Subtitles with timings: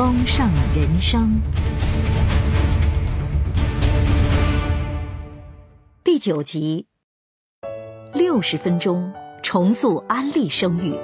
[0.00, 1.38] 丰盛人生
[6.02, 6.86] 第九集，
[8.14, 9.12] 六十分钟
[9.42, 10.98] 重塑安利声誉。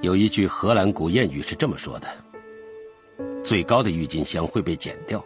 [0.00, 2.08] 有一句荷兰古谚语是这么说的
[3.44, 5.22] ：“最高的郁金香会被剪掉。”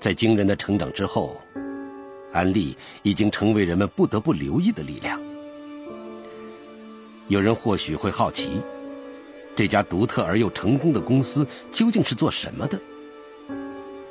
[0.00, 1.40] 在惊人的成长之后，
[2.32, 5.29] 安利已经成为人们不得不留意的力量。
[7.30, 8.60] 有人或许会好奇，
[9.54, 12.76] 这家独特而又成功的公司究竟是做什么的？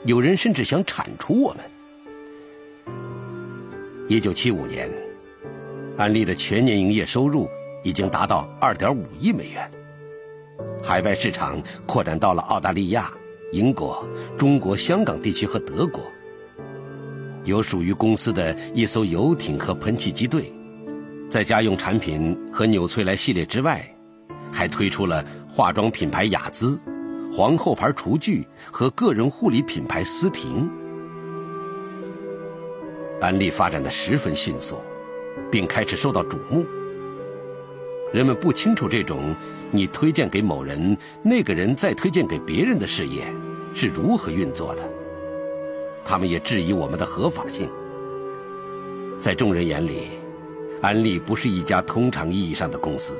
[0.05, 2.95] 有人甚至想铲除我们。
[4.07, 4.89] 一九七五年，
[5.97, 7.49] 安利的全年营业收入
[7.83, 9.69] 已经达到二点五亿美元，
[10.81, 13.11] 海外市场扩展到了澳大利亚、
[13.51, 16.09] 英国、中国香港地区和德国，
[17.43, 20.49] 有属于公司的一艘游艇和喷气机队。
[21.29, 23.87] 在家用产品和纽崔莱系列之外，
[24.51, 26.81] 还推出了化妆品牌雅姿、
[27.31, 30.67] 皇后牌厨具和个人护理品牌思婷。
[33.21, 34.77] 安利发展的十分迅速，
[35.51, 36.65] 并开始受到瞩目。
[38.11, 39.35] 人们不清楚这种
[39.69, 43.31] 你推荐给某人，那个人再推荐给别人的事业
[43.71, 44.81] 是如何运作的。
[46.03, 47.69] 他们也质疑我们的合法性。
[49.19, 50.18] 在众人眼里。
[50.81, 53.19] 安利不是一家通常意义上的公司，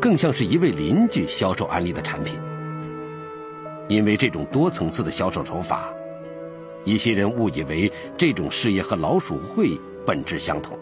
[0.00, 2.38] 更像是一位邻居销售安利的产品。
[3.88, 5.92] 因为这种多层次的销售手法，
[6.84, 10.78] 一些人误以为这种事业和老鼠会本质相同。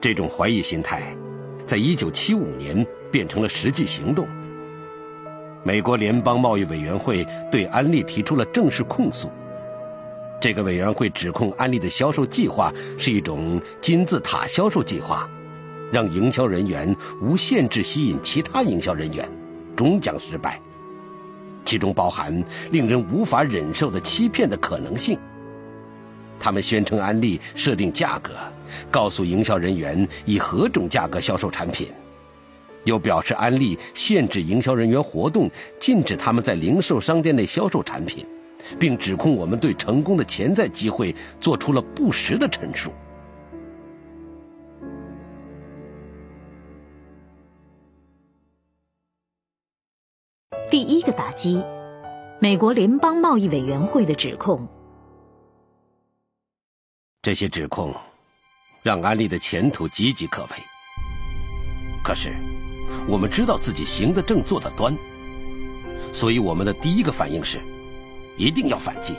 [0.00, 1.16] 这种怀疑心态，
[1.66, 4.28] 在一九七五年变成了实际行动。
[5.64, 9.28] 美国联邦贸易委员会对安利提出了正式控诉。
[10.40, 15.28] 这个委员会指控安利的销售计划是一种金字塔销售计划，
[15.90, 19.26] 让营销人员无限制吸引其他营销人员，
[19.74, 20.60] 终将失败。
[21.64, 25.18] 其中包含令人无法忍受的欺骗的可能性。
[26.38, 28.32] 他们宣称安利设定价格，
[28.90, 31.88] 告诉营销人员以何种价格销售产品，
[32.84, 38.24] 又表示安利限制营销人员活动，禁止他们在零售商店内销售产品。
[38.78, 42.92] 并指控我们对成功的潜在机会做出了不实的陈述。
[50.68, 51.62] 第一个打击，
[52.40, 54.66] 美国联邦贸易委员会的指控。
[57.22, 57.94] 这些指控
[58.82, 60.50] 让安利的前途岌岌可危。
[62.02, 62.32] 可是，
[63.08, 64.96] 我们知道自己行得正，坐得端，
[66.12, 67.58] 所以我们的第一个反应是。
[68.36, 69.14] 一定要反击，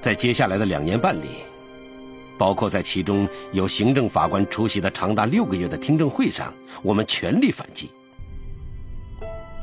[0.00, 1.28] 在接下来的两年半里，
[2.36, 7.90] 包括在其中有行政法官出席的长达六个月的听证会上，我们全力反击。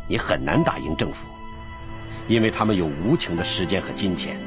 [0.07, 1.25] 你很难打赢政府，
[2.27, 4.37] 因为他们有无穷的时间和金钱，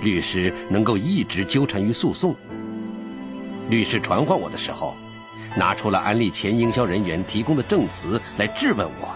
[0.00, 2.34] 律师能够一直纠缠于诉讼。
[3.68, 4.94] 律师传唤我的时候，
[5.56, 9.14] 拿出了安利前营销人员提供的证词来质问我。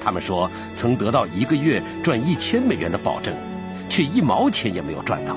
[0.00, 3.34] 他们说曾得到一个月赚一千美元的保证，
[3.88, 5.36] 却一毛钱也没有赚到。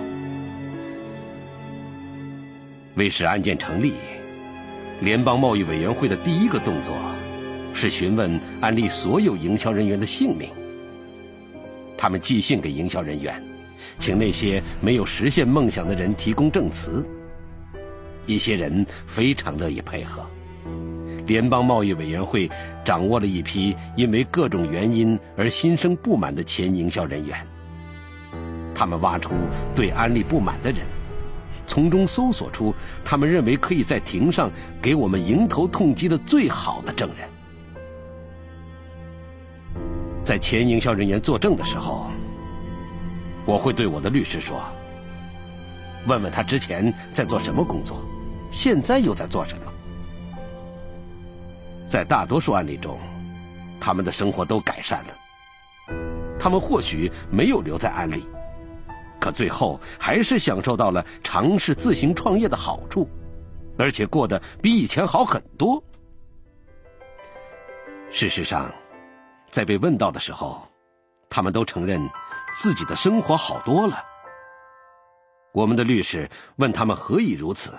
[2.95, 3.93] 为使案件成立，
[5.01, 6.95] 联邦贸易委员会的第一个动作
[7.73, 10.49] 是询问安利所有营销人员的姓名。
[11.97, 13.41] 他们寄信给营销人员，
[13.97, 17.05] 请那些没有实现梦想的人提供证词。
[18.25, 20.25] 一些人非常乐意配合。
[21.25, 22.49] 联邦贸易委员会
[22.83, 27.37] 掌握了一批因为各种原因而心生不满的前营销人员。
[28.75, 29.31] 他们挖出
[29.75, 30.79] 对安利不满的人，
[31.67, 32.73] 从中搜索出
[33.05, 34.49] 他们认为可以在庭上
[34.81, 37.29] 给我们迎头痛击的最好的证人。
[40.23, 42.07] 在前营销人员作证的时候，
[43.45, 44.61] 我会对我的律师说
[46.07, 48.03] ：“问问他之前在做什么工作，
[48.49, 49.71] 现在又在做什么。”
[51.93, 52.97] 在大多数案例中，
[53.79, 55.13] 他们的生活都改善了。
[56.39, 58.27] 他们或许没有留在安利，
[59.21, 63.07] 可最后还是享受到了尝试自行创业的好处，
[63.77, 65.83] 而且过得比以前好很多。
[68.09, 68.73] 事实上，
[69.51, 70.67] 在被问到的时候，
[71.29, 72.09] 他们都承认
[72.55, 74.03] 自己的生活好多了。
[75.53, 77.71] 我们的律师问他们何以如此。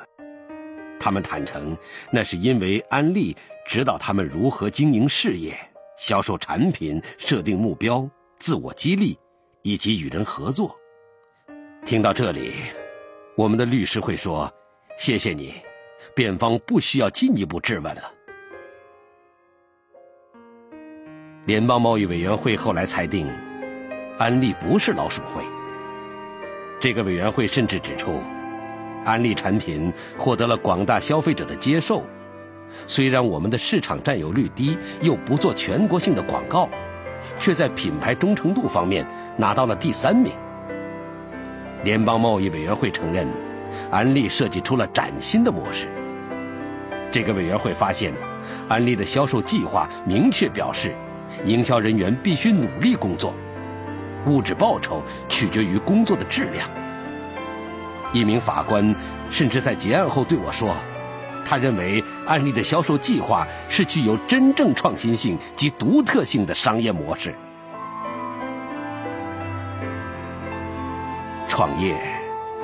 [1.05, 1.77] 他们坦诚，
[2.11, 3.37] 那是因为安利
[3.67, 5.55] 指导他们如何经营事业、
[5.99, 8.09] 销售产品、设定目标、
[8.39, 9.15] 自我激励，
[9.61, 10.75] 以及与人合作。
[11.85, 12.55] 听到这里，
[13.37, 14.51] 我们的律师会说
[14.97, 15.57] ：“谢谢你，
[16.17, 18.11] 辩方不需要进一步质问了。”
[21.45, 23.31] 联邦贸易委员会后来裁定，
[24.17, 25.45] 安利不是老鼠会。
[26.81, 28.23] 这个委员会甚至指出。
[29.05, 32.05] 安利产品获得了广大消费者的接受，
[32.87, 36.69] 虽然我们的市场占有率低，又不做全国性的广告，
[37.39, 39.07] 却在品牌忠诚度方面
[39.37, 40.33] 拿到了第三名。
[41.85, 43.29] 联邦贸易委员会承认，
[43.91, 45.87] 安利设计出了崭新的模式。
[47.11, 48.13] 这个委员会发现，
[48.69, 50.95] 安利的销售计划明确表示，
[51.45, 53.35] 营销人员必须努力工作，
[54.27, 56.69] 物质报酬取决于工作的质量。
[58.15, 58.95] 一名法官
[59.29, 60.77] 甚至在结案后对我说
[61.45, 67.35] ：“他认为安利的销售计划是具有真正创新性及独特性的商业模式。
[71.49, 71.97] 创业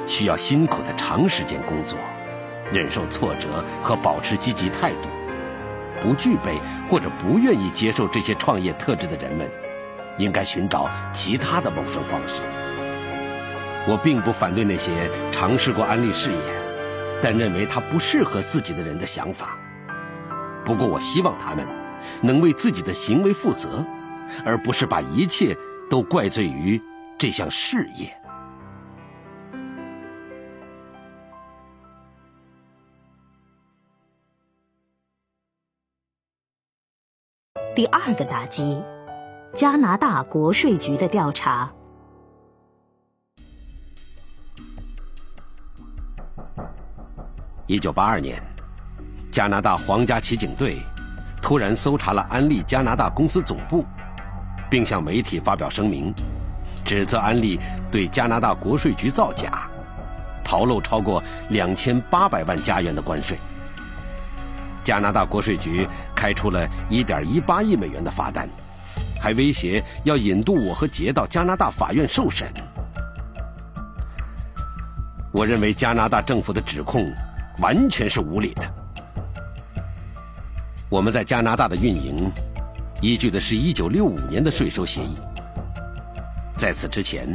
[0.07, 1.99] 需要辛苦的长时间工作，
[2.73, 5.09] 忍受挫折和保持积极态度。
[6.01, 9.51] 不具备或者不愿意接受这些创业特质的人们，
[10.17, 12.41] 应该寻找其他的谋生方式。”
[13.89, 16.39] 我并不反对那些尝试过安利事业，
[17.23, 19.59] 但认为它不适合自己的人的想法。
[20.65, 21.67] 不过，我希望他们
[22.23, 23.85] 能为自己的行为负责，
[24.45, 25.57] 而不是把一切
[25.89, 26.81] 都怪罪于
[27.19, 28.15] 这项事业。
[37.75, 38.81] 第二个打击，
[39.55, 41.73] 加拿大国税局的调查。
[47.71, 48.43] 一九八二年，
[49.31, 50.79] 加拿大皇家骑警队
[51.41, 53.87] 突然搜查了安利加拿大公司总部，
[54.69, 56.13] 并向媒体发表声明，
[56.85, 59.71] 指责安利对加拿大国税局造假，
[60.43, 63.39] 逃漏超过两千八百万加元的关税。
[64.83, 68.49] 加拿大国税局开出了一点一八亿美元的罚单，
[69.21, 72.53] 还威胁要引渡我和杰到加拿大法院受审。
[75.31, 77.09] 我认为加拿大政府的指控。
[77.61, 78.63] 完全是无理的。
[80.89, 82.31] 我们在加拿大的运营，
[83.01, 85.17] 依据的是一九六五年的税收协议。
[86.57, 87.35] 在此之前，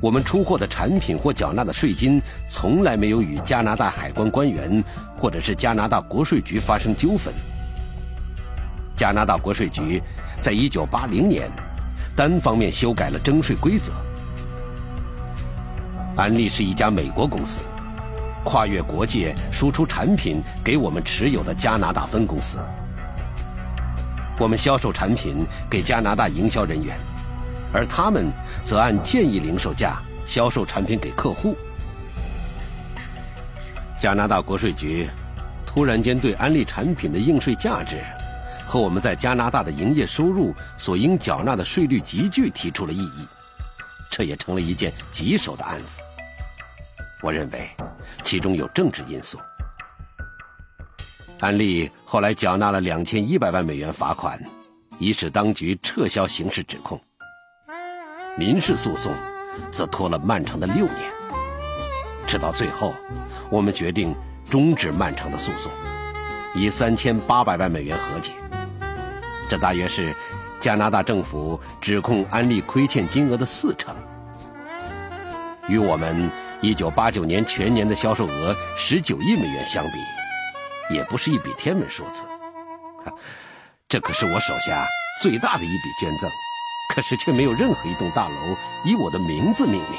[0.00, 4.82] 我们出货的产品或缴纳的税金，从来没有与加拿大海关官员
[5.16, 7.32] 或者是加拿大国税局发生纠纷。
[8.96, 10.02] 加拿大国税局
[10.42, 11.50] 在一九八零年
[12.14, 13.92] 单方面修改了征税规则。
[16.16, 17.60] 安利是一家美国公司。
[18.44, 22.58] 跨越国界输出产品给我们持有的加拿大分公司，
[24.38, 26.96] 我们销售产品给加拿大营销人员，
[27.72, 28.30] 而他们
[28.64, 31.54] 则按建议零售价销售产品给客户。
[33.98, 35.06] 加拿大国税局
[35.66, 38.02] 突然间对安利产品的应税价值
[38.66, 43.28] 和我们在加拿大的营业收入所应缴纳的税率集聚提出了异议，
[44.08, 45.98] 这也成了一件棘手的案子。
[47.22, 47.70] 我认为，
[48.22, 49.38] 其中有政治因素。
[51.40, 54.38] 安利后来缴纳了两千一百万美元罚款，
[54.98, 57.00] 以使当局撤销刑事指控。
[58.36, 59.12] 民事诉讼
[59.70, 60.96] 则拖了漫长的六年。
[62.26, 62.94] 直到最后，
[63.50, 64.14] 我们决定
[64.48, 65.70] 终止漫长的诉讼，
[66.54, 68.32] 以三千八百万美元和解。
[69.48, 70.14] 这大约是
[70.60, 73.94] 加拿大政府指控安利亏欠金额的四成。
[75.68, 76.30] 与我们
[76.62, 82.24] 1989年全年的销售额19亿美元相比，也不是一笔天文数字。
[83.88, 84.86] 这可是我手下
[85.20, 86.30] 最大的一笔捐赠，
[86.94, 88.34] 可是却没有任何一栋大楼
[88.84, 89.98] 以我的名字命名。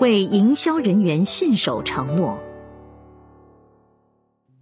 [0.00, 2.51] 为营销人员信守承诺。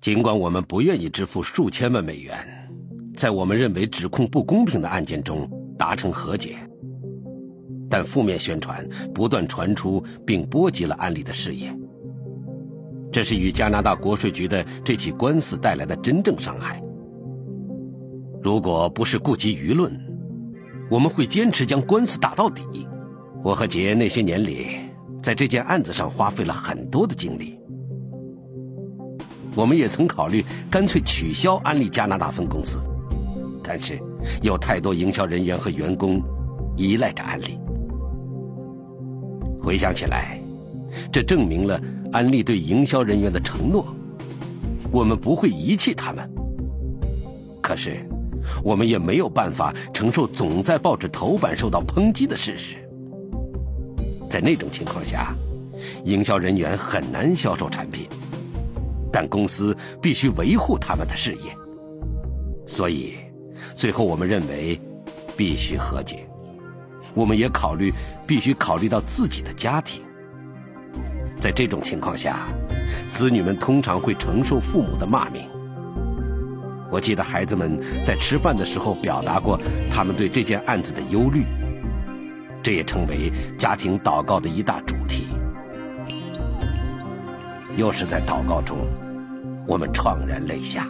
[0.00, 2.34] 尽管我们不愿意支付数千万美元，
[3.14, 6.56] 在我们认为指控不公平的案件中达成和解，
[7.86, 11.70] 但负面宣传不断传出，并波及了安利的事业。
[13.12, 16.82] 这是与加拿大国税局的这起官司带来的真正伤害。
[18.42, 19.92] 如果不是顾及舆论，
[20.90, 22.62] 我们会坚持将官司打到底。
[23.44, 24.68] 我和杰那些年里
[25.22, 27.59] 在这件案子上花费了很多的精力。
[29.54, 32.78] 我们也曾考虑干脆取消安利加拿大分公司，
[33.62, 33.98] 但是
[34.42, 36.22] 有太多营销人员和员工
[36.76, 37.58] 依赖着安利。
[39.62, 40.40] 回想起来，
[41.12, 41.80] 这证明了
[42.12, 43.86] 安利对营销人员的承诺：
[44.90, 46.28] 我们不会遗弃他们。
[47.60, 48.04] 可是，
[48.64, 52.76] 我们也没有办法承受总在报纸头版受到抨击的事实。
[54.30, 55.34] 在那种情况下，
[56.04, 58.08] 营销人员很难销售产品。
[59.12, 61.56] 但公司必须维护他们的事业，
[62.66, 63.14] 所以
[63.74, 64.80] 最后我们认为
[65.36, 66.26] 必须和解。
[67.12, 67.92] 我们也考虑
[68.26, 70.02] 必须考虑到自己的家庭。
[71.40, 72.48] 在这种情况下，
[73.08, 75.42] 子女们通常会承受父母的骂名。
[76.92, 79.58] 我记得孩子们在吃饭的时候表达过
[79.90, 81.44] 他们对这件案子的忧虑，
[82.62, 85.19] 这也成为家庭祷告的一大主题。
[87.76, 88.78] 又是在祷告中，
[89.66, 90.86] 我们怆然泪下。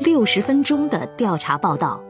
[0.00, 2.02] 六十分钟的调查报道。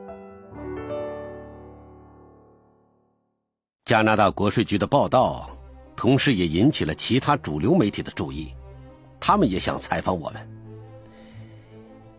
[3.84, 5.50] 加拿大国税局的报道，
[5.96, 8.54] 同时也引起了其他主流媒体的注意，
[9.20, 10.48] 他们也想采访我们。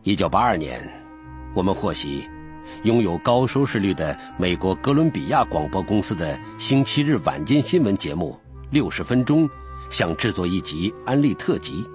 [0.04, 0.82] 一九八二年，
[1.56, 2.28] 我们获悉。
[2.84, 8.38] 拥有高收视率的美国哥伦比亚广播公司的星期日晚间新闻节目
[8.72, 9.48] 《六十分钟》，
[9.89, 11.86] 想制作一集安利特辑，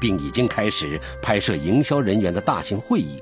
[0.00, 3.20] 并已经开始拍摄营销人员的大型会议。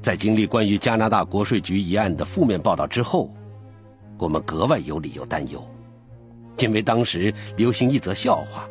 [0.00, 3.30] 在经历关于加拿大国税局一案的负面报道之后，
[4.18, 5.66] 我们格外有理由担忧，
[6.58, 8.68] 因为当时流行一则笑话。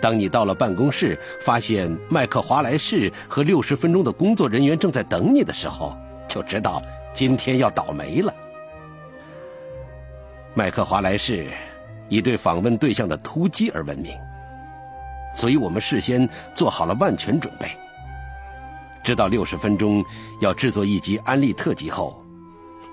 [0.00, 8.34] 当你到了办公室，发现麦克华莱士和六十分钟的工作人员正在等你的时候，就知道今天要倒霉了。
[10.54, 11.46] 麦克华莱士
[12.08, 14.12] 以对访问对象的突击而闻名，
[15.34, 17.68] 所以我们事先做好了万全准备。
[19.02, 20.04] 知道六十分钟
[20.40, 22.22] 要制作一集安利特辑后，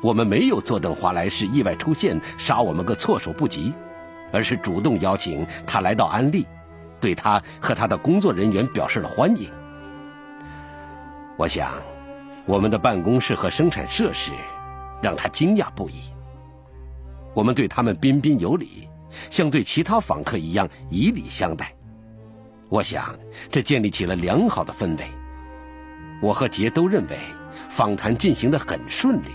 [0.04, 3.74] 我们没有坐等华莱士意外出现杀我们个措手不及，
[4.32, 6.46] 而是主动邀请他来到安利。
[7.00, 9.50] 对他和他的工作人员表示了欢迎。
[11.38, 11.72] 我想，
[12.46, 14.32] 我们的办公室和生产设施
[15.02, 16.12] 让他惊讶不已。
[17.36, 18.90] 我们对他们彬彬有礼，
[19.30, 21.72] 像对其他访客一样以礼相待。
[22.70, 23.16] 我想，
[23.52, 25.06] 这建立起了良好的氛围。
[26.22, 27.18] 我和杰都认为
[27.70, 29.30] 访谈进行的很顺利。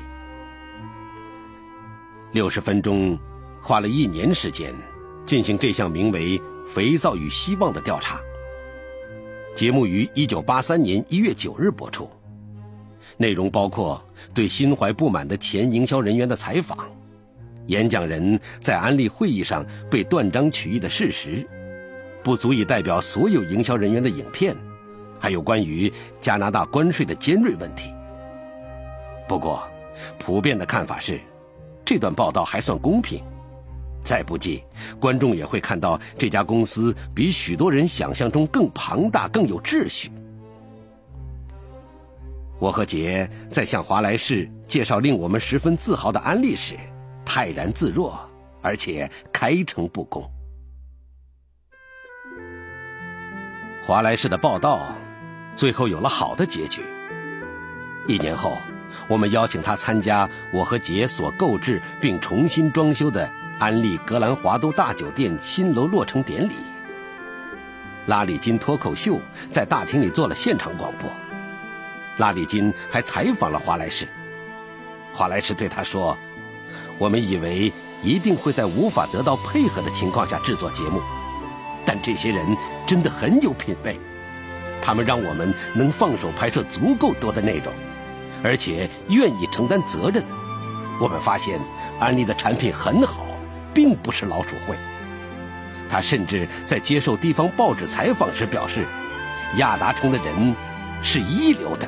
[2.33, 3.17] 六十分钟，
[3.63, 4.75] 花了一年时间
[5.25, 6.43] 进行这项名为。
[6.67, 8.21] 肥皂与希望的调查
[9.55, 12.09] 节目于一九八三年一月九日播出，
[13.19, 14.03] 内容包括
[14.33, 16.91] 对心怀不满的前营销人员的采访，
[17.67, 21.47] 演讲人在安利会议上被断章取义的事实，
[22.23, 24.57] 不足以代表所有营销人员的影片，
[25.21, 27.93] 还有关于加拿大关税的尖锐问题。
[29.29, 29.63] 不过，
[30.19, 31.21] 普遍的看法是，
[31.85, 33.23] 这段报道还算公平。
[34.05, 34.63] 再不济，
[34.99, 40.11] 观众也会看到这家公司比许多人想象中更庞大、更有秩序。
[42.59, 46.75] 我和杰在向华莱士介绍令我们十分自豪的安利时，
[47.25, 48.19] 泰然自若，
[48.61, 50.25] 而且开诚布公。
[53.85, 54.95] 华莱士的报道
[55.57, 56.83] 最后有了好的结局。
[58.07, 58.57] 一年后，
[59.09, 63.29] 我们邀请他参加我和杰所购置并重新装修的。
[63.59, 66.53] 安利格兰华都大酒店新楼落成典礼。
[68.07, 71.09] 拉里金脱口秀在大厅里做了现场广播，
[72.17, 74.09] 拉里金还采访了华莱士。
[75.13, 76.19] 华莱士对他说
[76.99, 81.01] ：“我们以为一定会在无法得到配合的情况下制作节目，
[81.85, 82.57] 但这些人
[82.87, 84.01] 真的很有品位，
[84.83, 87.73] 他们让我们能放手拍摄足够多的内容，
[88.43, 90.25] 而且愿意承担责任。
[91.01, 91.61] 我们发现
[92.01, 93.25] 安利的产品很好，
[93.75, 94.77] 并不是老鼠会。”
[95.91, 98.87] 他甚至在接受地方报纸采访时表示
[99.59, 100.55] ：“亚达城的人
[101.03, 101.87] 是一流的。”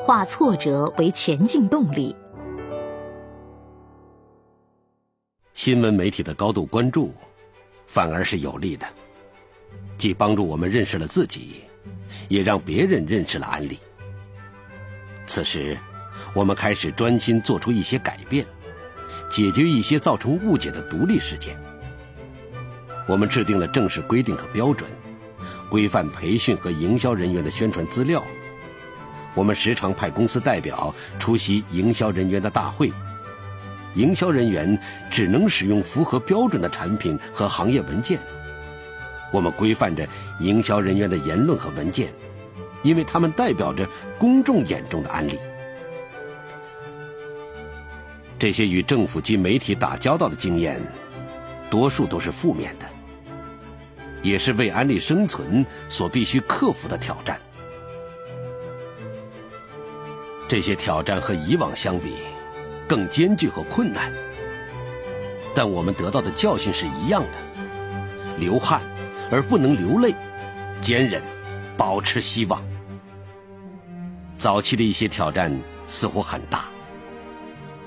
[0.00, 2.14] 化挫折为前进动力。
[5.52, 7.12] 新闻媒体的高度关注，
[7.88, 8.86] 反而是有利的，
[9.98, 11.64] 既帮助我们认识了自己，
[12.28, 13.80] 也让别人认识了安利。
[15.26, 15.76] 此时，
[16.34, 18.46] 我们开始专心做出一些改变。
[19.28, 21.56] 解决一些造成误解的独立事件。
[23.08, 24.88] 我们制定了正式规定和标准，
[25.68, 28.22] 规范培训和营销人员的宣传资料。
[29.34, 32.92] 我们时常派公司代表出席营销人员的大会。
[33.94, 34.78] 营销人员
[35.10, 38.20] 只能使用符合标准的产品和行业文件。
[39.32, 40.06] 我们规范着
[40.38, 42.12] 营销人员的言论和文件，
[42.84, 45.36] 因为他们代表着公众眼中的安利。
[48.38, 50.80] 这些与政府及媒体打交道的经验，
[51.70, 52.86] 多数都是负面的，
[54.22, 57.40] 也是为安利生存所必须克服的挑战。
[60.46, 62.16] 这些挑战和以往相比，
[62.86, 64.12] 更艰巨和困难，
[65.54, 68.82] 但我们得到的教训是一样的：流汗
[69.30, 70.14] 而不能流泪，
[70.80, 71.22] 坚韧，
[71.76, 72.62] 保持希望。
[74.36, 75.50] 早期的一些挑战
[75.86, 76.66] 似乎很大。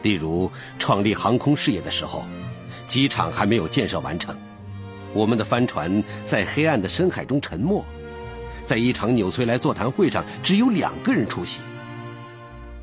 [0.01, 2.23] 例如，创立航空事业的时候，
[2.87, 4.35] 机场还没有建设完成，
[5.13, 7.83] 我们的帆船在黑暗的深海中沉没，
[8.63, 11.61] 在一场纽崔莱座谈会上，只有两个人出席。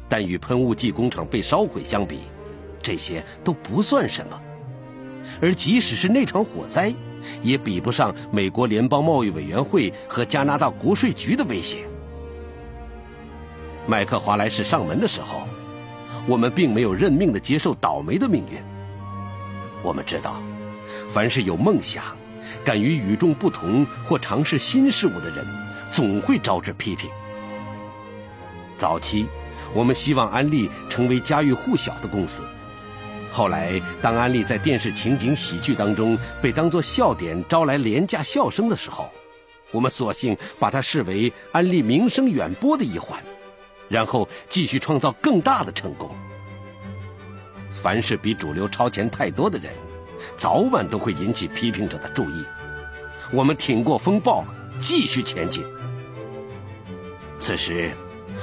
[0.08, 2.20] 但与喷雾剂工厂被烧毁相比，
[2.82, 4.40] 这些都不算什么。
[5.40, 6.94] 而即使是那场火灾，
[7.42, 11.86] 也比不上美国联邦贸易委员会和加拿大国税局的威胁。
[13.86, 15.48] 麦克华莱士上门的时候。
[16.26, 18.58] 我们并没有认命的接受倒霉的命运。
[19.82, 20.42] 我们知道，
[21.08, 22.02] 凡是有梦想、
[22.64, 25.46] 敢于与众不同或尝试新事物的人，
[25.92, 27.08] 总会招致批评。
[28.76, 29.26] 早期，
[29.72, 32.44] 我们希望安利成为家喻户晓的公司。
[33.30, 39.08] 后来，当安利在电视情景喜剧当中被当作笑点招来廉价笑声的时候，
[39.70, 43.22] 我们索性把它视为安利名声远播的一环。
[43.88, 46.10] 然后继续创造更大的成功。
[47.70, 49.70] 凡是比主流超前太多的人，
[50.36, 52.44] 早晚都会引起批评者的注意。
[53.32, 54.44] 我们挺过风暴，
[54.78, 55.64] 继续前进。
[57.38, 57.92] 此时，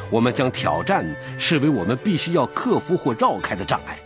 [0.10, 1.06] 我们将挑战
[1.40, 3.98] 视为我们必须要克服或绕开的障碍。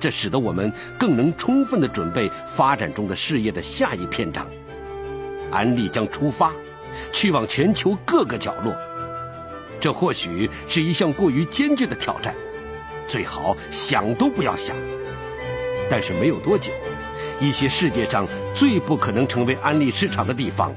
[0.00, 4.46] 这使得我们更能充分的准备发展中的事业的下一篇章。
[5.50, 6.52] 安利将出发，
[7.12, 8.76] 去往全球各个角落。
[9.80, 12.34] 这或许是一项过于艰巨的挑战，
[13.06, 14.76] 最好想都不要想。
[15.90, 16.72] 但是没有多久，
[17.40, 20.74] 一些世界上最不可能成为安利市场的地方，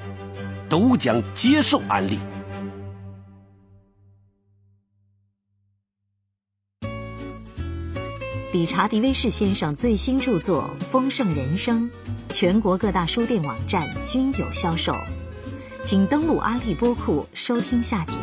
[0.69, 2.17] 都将接受安利。
[8.53, 11.89] 理查·迪威士先生最新著作《丰盛人生》，
[12.33, 14.93] 全国各大书店网站均有销售，
[15.85, 18.17] 请登录阿利播库收听下集。